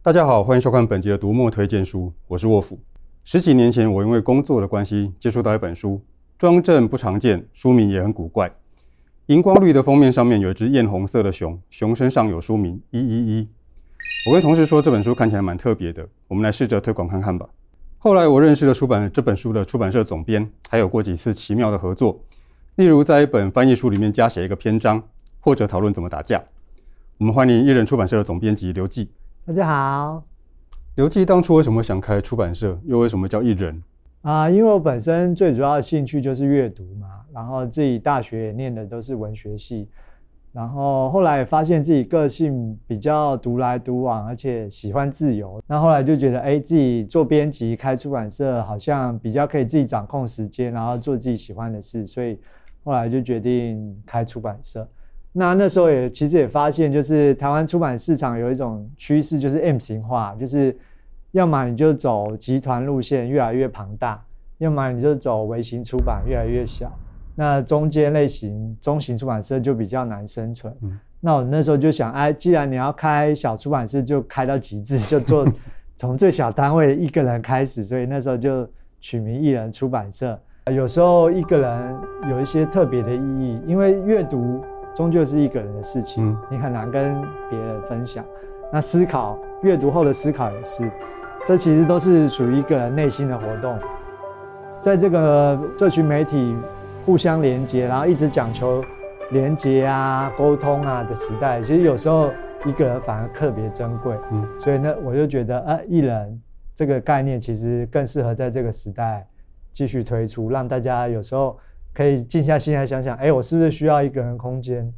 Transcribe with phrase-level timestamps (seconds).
[0.00, 2.78] 大家好，欢迎收看本集的读墨推荐书，我是沃夫。
[3.24, 6.00] 十几年前，我因为工作的关系接触到一本书，
[6.38, 8.50] 装帧不常见，书名也很古怪。
[9.26, 13.48] 荧光绿的封面上面有一只艳红色的熊，熊身上有书名一一一。
[14.28, 17.46] 我跟同事说这本书看起来蛮特别的，我们来试着推广看看吧。
[17.98, 22.22] 后来我认识了出版这本书的出版社总编，还有过几次奇妙的合作，
[22.76, 25.02] 例如在一本翻译书里面加写一个篇章，
[25.40, 26.42] 或者讨论怎么打架。
[27.18, 29.10] 我们欢迎一人出版社的总编辑刘季。
[29.48, 30.22] 大家好，
[30.96, 32.78] 刘记当初为什么想开出版社？
[32.84, 33.82] 又为什么叫一人？
[34.20, 39.88] 啊，因为我本身最主要的兴趣就是阅读嘛，然后自己大学也念的都是文学系，
[40.52, 45.58] 然后后来也发现自己个性比较独来独往，而且喜欢自由。
[45.66, 52.38] 那后来就觉得，哎，自己做编辑、开出版社，好像比较可以自己掌控时间，然后做自己喜欢的事，所以
[52.84, 54.86] 后来就决定开出版社。
[55.32, 60.76] 那那时候也其实也发现，就是台湾出版市场有一种趋势，就是 M 型化，就是
[61.32, 64.18] 要么你就走集团路线，越来越庞大；
[64.56, 66.90] 要么你就走微型出版，越来越小。
[67.36, 70.74] 那中间类型中型出版社就比较难生存。
[70.82, 75.46] 嗯、那我那时候就想，哎，既然你要开小出版社，就开到极致，就做
[75.96, 77.84] 从最小单位一个人开始。
[77.84, 78.68] 所以那时候就
[79.00, 80.36] 取名一人出版社。
[80.72, 81.96] 有时候一个人
[82.28, 84.60] 有一些特别的意义，因为阅读。
[84.98, 88.24] 终究是一个人的事情，你很难跟别人分享。
[88.72, 90.90] 那思考、阅读后的思考也是，
[91.46, 93.78] 这其实都是属于一个人内心的活动。
[94.80, 96.52] 在这个社群媒体
[97.06, 98.82] 互相连接，然后一直讲求
[99.30, 102.28] 连接啊、沟通啊的时代，其实有时候
[102.64, 104.16] 一个人反而特别珍贵。
[104.32, 106.42] 嗯，所以呢，我就觉得，呃，一人
[106.74, 109.24] 这个概念其实更适合在这个时代
[109.72, 111.56] 继续推出，让大家有时候。
[111.92, 114.92] 可以静下心来想想，哎，我是不是需要一个人空间？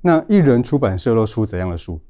[0.00, 2.00] 那一人出版社都出怎样的书？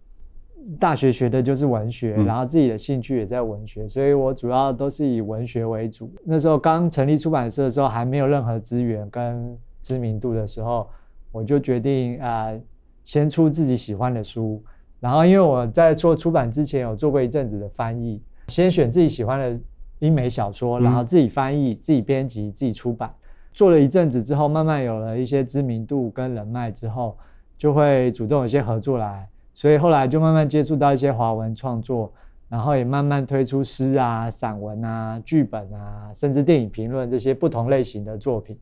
[0.81, 6.11] 大学学的就是文学，嗯、然后自己的兴趣也在文学，所以我主要都是以文学为主。
[6.25, 10.89] 那时候刚成立出版社的时候，还没有任何资源跟知名度的时候，
[11.31, 12.61] 我就决定啊、呃，
[13.05, 14.63] 先出自己喜欢的书。
[15.01, 19.61] 然后因为我在做出版之前有做过一阵子的翻译，先选自己喜欢的
[19.99, 23.15] 英美小说，然后自己翻译、嗯、自己编辑、自己出版。
[23.55, 27.17] 做了一阵子之后，慢慢有了一些知名度跟人脉之后，
[27.57, 32.13] 就会主动有些合作来，所以后来就慢慢接触到一些华文创作，
[32.49, 38.59] 然后也慢慢推出诗啊、散文啊、剧本啊，甚至电影评论这些不同类型的作品。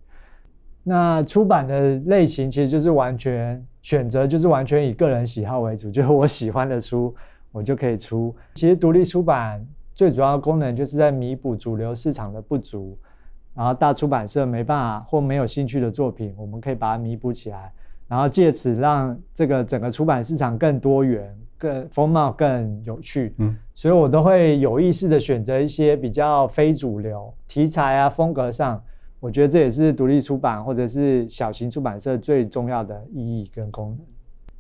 [0.85, 7.15] 那出版的类型其实就是完全选择，就是完全以个人喜好为主，就是我喜欢的书，
[7.51, 8.35] 我就可以出。
[8.57, 12.99] 其实独立出版最主要的功能就是在弥补主流市场的不足。
[13.55, 17.73] 然后大出版社没办法或没有兴趣的作品，我们可以把它弥补起来，
[18.09, 23.35] 然后借此让这个整个出版市场更多元、更风貌更有趣。
[23.39, 28.83] 嗯，所以我都会有意识的选择一些比较非主流题材啊、风格上，
[29.21, 33.99] 我觉得这也是独立出版或者是小型出版社最重要的意义跟功能。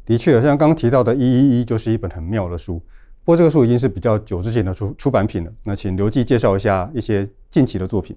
[0.04, 2.78] 的确，像刚刚提到的《一一一》就是一本很妙的书，
[3.25, 5.52] 不过这个书已经是比较久之前的出出版品了。
[5.62, 8.16] 那请刘记介绍一下一些近期的作品。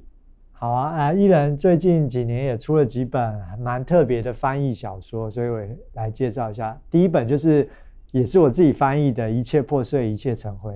[0.65, 5.61] 好啊，啊，一人最近几年也出了几本蛮特别的翻译小说，所以我
[5.93, 6.75] 来介绍一下。
[6.89, 7.69] 第一本就是
[8.11, 10.71] 也是我自己翻译的《一切破碎，一切成灰》，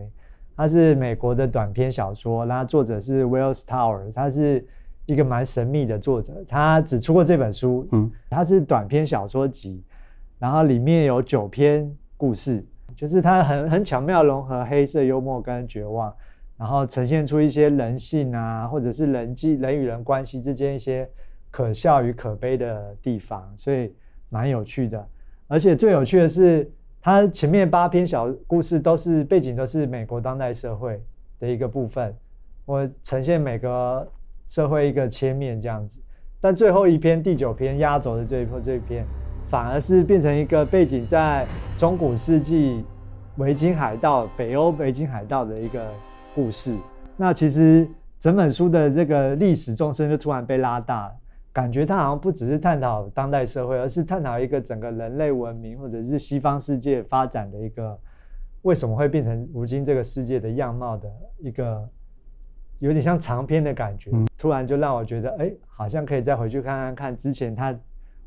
[0.56, 4.64] 它是美国的短篇小说，那作者是 Will Stowers，他是
[5.08, 9.84] 一个蛮神秘的作者，他只出过这本书，嗯，它是短篇小说集，
[10.38, 12.64] 然后里面有九篇故事，
[12.96, 16.14] 就是它很很巧妙融合黑色幽默跟绝望。
[16.60, 21.10] 然后呈现出一些人性啊，或者是人际人与人关系之间一些
[21.50, 23.96] 可笑与可悲的地方，所以
[24.28, 25.08] 蛮有趣的。
[25.48, 26.70] 而且最有趣的是，
[27.02, 31.02] 它前面八篇小故事都是背景都是美国当代社会
[31.40, 32.14] 的一个部分，
[32.66, 34.06] 我呈现每个
[34.46, 35.98] 社会一个切面这样子。
[36.42, 39.06] 但最后一篇第九篇压轴的这一篇这一篇，
[39.50, 41.48] 反而是变成一个背景在
[41.78, 42.84] 中古世纪
[43.38, 45.90] 维京海盗北欧维京海盗的一个。
[46.36, 46.78] 故事，
[47.18, 47.88] 那其实
[48.20, 51.16] 整本书的这个历史纵深就突然被拉大了，
[51.52, 58.00] 感觉它好像不只是探讨当代社会，而是探讨一个整个人类文明或者是西方世界发展的一个
[58.62, 61.10] 为什么会变成如今这个世界的样貌的
[61.40, 61.88] 一个
[62.80, 67.78] 有点像长篇的感觉，突然就让我觉得，哎，好像可以再回去看看看之前他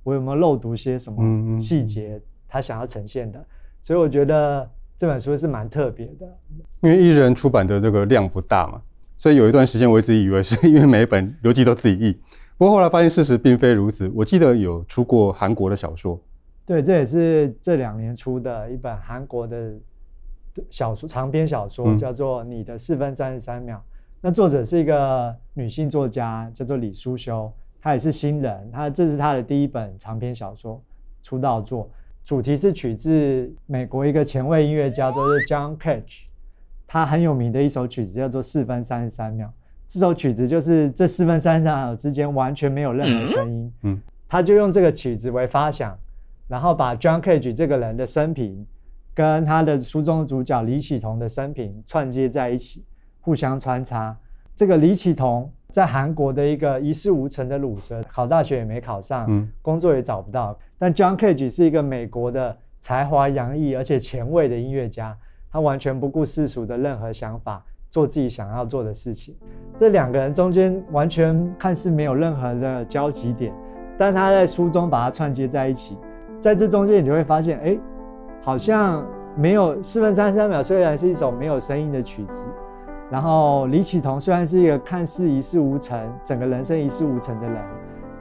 [0.02, 3.42] 我有没有漏读些什么细节，他想要呈现的，
[3.80, 4.68] 所以我觉得。
[4.98, 6.38] 这本书是蛮特别的，
[6.80, 8.80] 因为一人出版的这个量不大嘛，
[9.18, 12.12] 所以有一段时间我一直以为是 因为每一本刘记都自己译，
[12.56, 14.10] 不过后来发现事实并非如此。
[14.14, 16.20] 我记得有出过韩国的小说，
[16.64, 19.72] 对，这也是这两年出的一本韩国的
[20.70, 23.76] 小说长篇小说，叫做《你的四分三十三秒》。
[23.80, 23.84] 嗯、
[24.20, 28.70] 那作者是一个女性作家，叫做李淑修，她也是新人。
[28.70, 30.80] 她这是她的第一本长篇小说
[31.22, 31.90] 出道作，
[32.24, 36.22] 主题是取自美国一个前卫音乐家，叫做 John Cage，
[36.86, 39.48] 他很有名的一首曲子叫做《四分三十三秒》。
[39.88, 43.72] 这首曲子就是这四分三十三秒之间完全没有任何声音。
[43.82, 45.98] 嗯，他就用这个曲子为发想。
[46.48, 48.66] 然后把 John Cage 这个人的生平
[49.14, 52.84] 跟他的书中的主角李启彤的生平串接在一起，
[53.20, 54.14] 互相穿插。
[54.54, 60.56] 这个李启彤在韩国的一个一事无成的鲁蛇，考大学也没考上，嗯，工作也找不到。
[60.78, 65.16] 但 John Cage 是一个美国的才华洋溢而且前卫的音乐家，
[65.50, 69.34] 他完全不顾世俗的任何想法，做自己想要做的事情。
[69.80, 73.52] 这两个人中间完全看似没有任何的交集点，
[73.96, 75.96] 但他在书中把它串接在一起。
[76.40, 77.78] 在这中间，你就会发现，哎，
[78.42, 82.44] 好像没有四分三十三秒，虽然是一首没有声音的曲子，
[83.12, 87.62] 然后李启彤虽然是一个看似一事无成、整个人生一事无成的人，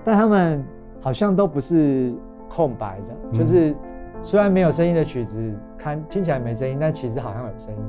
[0.04, 0.62] 但他们
[1.00, 2.14] 好像都不是
[2.50, 3.74] 空白的，嗯、就是
[4.22, 5.42] 虽然没有声音的曲子，
[5.78, 7.82] 看听起来没声音，但其实好像有声音。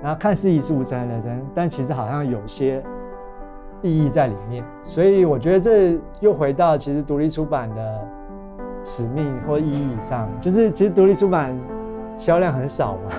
[0.00, 2.80] 然后看似一事无成的人生，但其实好像有些
[3.82, 4.64] 意义在里面。
[4.84, 8.00] 所以我觉得这又回到其实独立出版的。
[8.86, 11.58] 使命或意义上，就是其实独立出版
[12.18, 13.12] 销量很少嘛，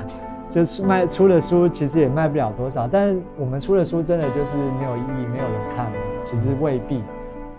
[0.56, 2.88] 就是卖出了书其实也卖不了多少。
[2.88, 5.98] 但是我们出的书真的就是没有意义，没有人看吗？
[6.24, 7.04] 其实未必。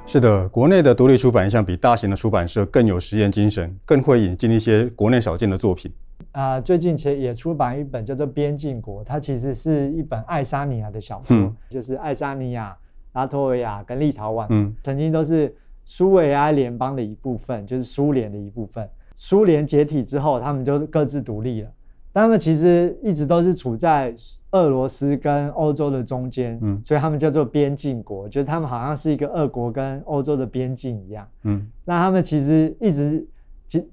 [0.07, 5.93] 是的，国内的独立出版一向比大型的出版社更有实验精神，更会引进一些国内少见的作品。
[6.33, 12.75] 啊、呃，最近其实也出版一本叫做《边境国》，它其实是一本爱沙尼亚的小说，嗯、就是爱沙尼亚、
[13.13, 15.55] 拉脱维亚跟立陶宛，嗯，曾经都是。
[15.89, 18.89] 苏维埃联邦的一部分，就是苏联的一部分。
[19.17, 21.71] 苏联解体之后，他们就各自独立了。
[22.17, 24.15] 但他们其实一直都是处在
[24.53, 31.71] 俄罗斯跟欧洲的中间，嗯，所以他们叫做边境国，就是他们好像是一个俄国跟欧洲的边境一样，嗯。
[31.85, 33.23] 那他们其实一直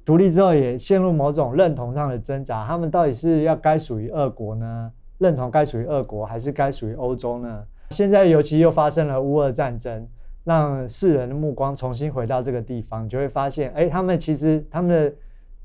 [0.05, 2.65] 独立之后，也陷入某种认同上的挣扎。
[2.65, 4.89] 他们到底是要该属于俄国呢？
[5.17, 7.61] 认同该属于俄国，还是该属于欧洲呢？
[7.89, 10.07] 现在尤其又发生了乌俄战争。
[10.45, 15.13] 让世人的目光重新回到这个地方，你就会发现，哎，他们其实他们的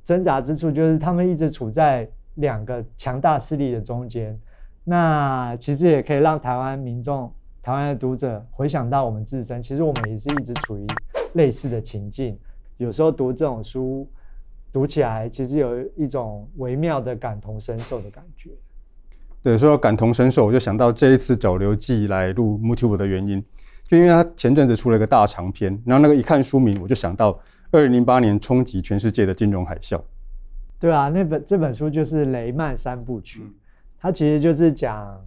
[0.04, 2.08] 挣扎之处就是他们一直处在
[2.38, 4.36] 两个强大势力的中间。
[4.82, 7.32] 那其实也可以让台湾民众、
[7.62, 10.86] 台湾的读者回想到我们自身，其实我们也是一直处于
[11.34, 12.38] 类似的情境。
[12.78, 14.08] 有时候读这种书，
[14.72, 18.50] 读起来其实有一种微妙的感同身受的感觉。
[19.42, 23.44] 对，说到感同身受，我就想到这一次走刘霁来录 MooTube 的原因。
[23.84, 27.38] 就因为他前阵子出了一个大长篇，然后那个一看书名，我就想到
[27.70, 30.00] 二零零八年冲击全世界的金融海啸。
[30.80, 33.42] 对啊，那本这本书就是雷曼三部曲，
[33.98, 35.20] 它其实就是讲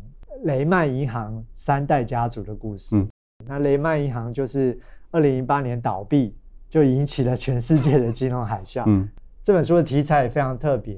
[0.44, 2.96] 雷曼银行三代家族的故事。
[2.96, 3.10] 嗯，
[3.46, 4.80] 那雷曼银行就是
[5.12, 6.34] 二零零八年倒闭，
[6.70, 8.84] 就引起了全世界的金融海啸。
[8.88, 9.10] 嗯，
[9.44, 10.98] 这本书的题材也非常特别，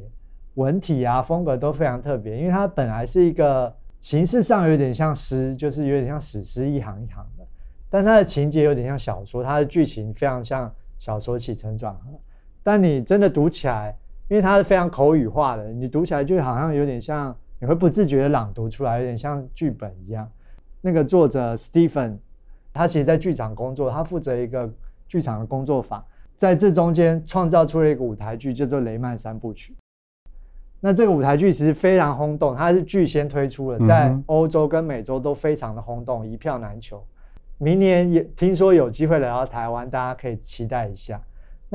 [0.54, 7.46] 文体啊风格都非常特别，因为它本来是一个形式上有点像诗，就是有点像史诗一行一行的。
[7.90, 12.02] 但它的情节有点像小说，它的剧情非常像小说起承转合。
[12.62, 13.96] 但你真的读起来，
[14.30, 20.30] 因为它是非常口语化的，你读起来就好像有点像，你会不自觉的朗读出来，有点像剧本一样。
[20.82, 22.18] 那个作者 Stephen，
[22.74, 24.70] 他其实在剧场工作，他负责一个
[25.08, 26.04] 剧场的工作坊，
[26.36, 29.74] 在这中间创造出了一个舞台剧，叫做《雷曼三部曲》。
[30.80, 37.02] 那这个舞台剧其实非常轰动，它是剧先推出了，在欧洲跟美洲都非常的轰动，一票难求。
[37.58, 41.22] 明年也听说有机会来到台湾，大家可以期待一下。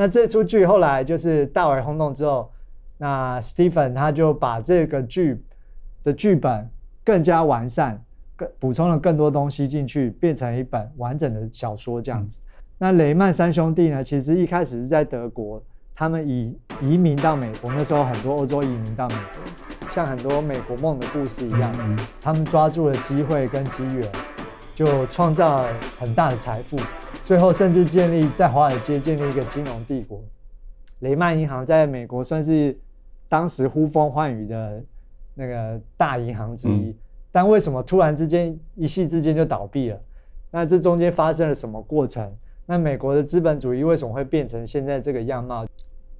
[0.00, 2.52] 那这出剧后来就是大为轰动之后，
[2.98, 5.42] 那 Stephen 他就把这个剧
[6.04, 6.70] 的剧本
[7.04, 8.00] 更加完善，
[8.36, 12.38] 更补充了更多东西进去，变成一本完整的小说这样子。
[12.38, 12.46] 嗯、
[12.78, 15.60] 那雷曼三兄弟呢，其实一开始是在德国，
[15.96, 24.08] 他们移移民到美国，那时候很多欧洲移民到美国，像很多美国梦的故事一样，嗯、他们抓住了机会跟机缘。
[24.78, 26.76] 就创造了很大的财富，
[27.24, 30.22] 最后甚至建立在华尔街建立一个金融帝国。
[31.00, 32.78] 雷曼银行在美国算是
[33.28, 34.80] 当时呼风唤雨的
[35.34, 36.94] 那个大银行之一，嗯、
[37.32, 40.00] 但为什么突然之间一夕之间就倒闭了？
[40.52, 42.32] 那这中间发生了什么过程？
[42.64, 45.66] 那美国的资本主义为什么会变成现在这个样貌？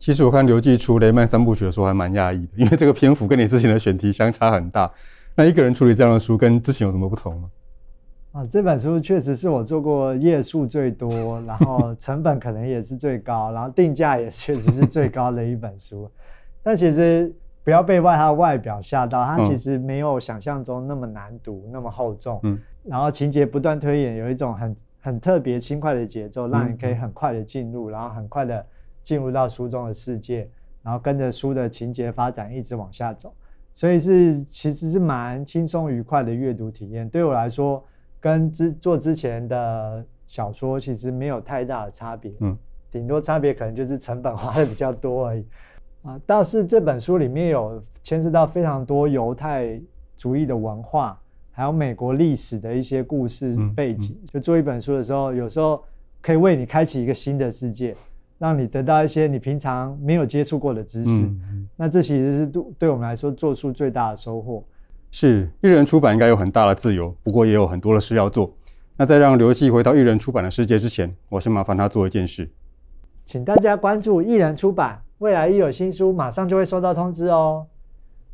[0.00, 4.90] 其实我看刘霁出雷曼三部曲的时候还蛮讶异的，因为这个篇幅跟你之前的选题相差很大。
[5.36, 7.48] 那一个人处理这样的书跟之前有什么不同吗？
[8.38, 16.08] 啊，这本书确实是我做过页数最多，然后 成本可能也是最高，然后定价也确实是最高的一本书。
[16.62, 22.38] 但其实不要被外它的外表吓到，它其实没有想象中那么难读，嗯、那么厚重。
[22.44, 28.64] 嗯，然后情节不断推演，有一种很很特别轻快的节奏，让你可以很快的进入，嗯、然后很快的
[29.02, 30.48] 进入到书中的世界，
[30.84, 33.34] 然后跟着书的情节发展一直往下走，
[33.74, 37.08] 所以是其实是蛮轻松愉快的阅读体验。
[37.08, 37.84] 对我来说，
[38.20, 42.32] 跟之做之前的小说其实没有太大的差别。
[42.40, 42.56] 嗯，
[42.90, 45.44] 顶多差别可能就是成本花的比较多而已。
[46.02, 49.80] 啊，但是这本书里面有牵涉到非常多犹太
[50.16, 51.20] 主义的文化，
[51.50, 54.16] 还有美国历史的一些故事背景。
[54.20, 55.82] 嗯嗯、就做一本书的时候，有时候
[56.22, 57.94] 可以为你开启一个新的世界，
[58.38, 61.10] 让你得到一些你平常没有接触过的知识。
[61.10, 64.64] 嗯嗯、那这其实是对对我们来说做出最大的收获。
[65.10, 68.52] 是，一人出版应该有很大的自由，不过也有很多的事要做。
[68.96, 72.50] 那在让刘霁回到一人出版的世界之前，我先麻烦他做一件事，
[73.24, 75.02] 请大家关注一人出版。
[75.18, 77.66] 未来一有新书，马上就会收到通知哦。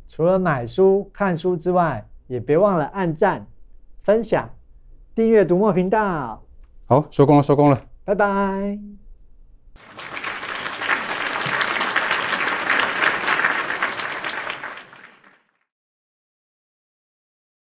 [0.07, 3.47] 除了买书、看书之外，也别忘了按赞、
[4.03, 4.49] 分享、
[5.15, 6.43] 订阅读墨频道。
[6.85, 9.04] 好，收工了，收工了，拜拜。